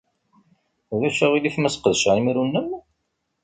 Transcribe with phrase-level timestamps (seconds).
[0.93, 2.69] Ulac aɣilif ma sqedceɣ imru-nnem?